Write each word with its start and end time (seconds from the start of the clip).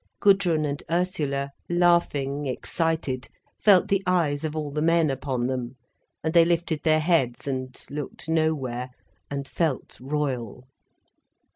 Gudrun 0.19 0.65
and 0.65 0.81
Ursula, 0.89 1.51
laughing, 1.69 2.47
excited, 2.47 3.27
felt 3.59 3.87
the 3.87 4.01
eyes 4.07 4.43
of 4.43 4.55
all 4.55 4.71
the 4.71 4.81
men 4.81 5.11
upon 5.11 5.45
them, 5.45 5.75
and 6.23 6.33
they 6.33 6.43
lifted 6.43 6.81
their 6.81 6.99
heads 6.99 7.47
and 7.47 7.79
looked 7.87 8.27
nowhere, 8.27 8.89
and 9.29 9.47
felt 9.47 9.99
royal. 10.01 10.65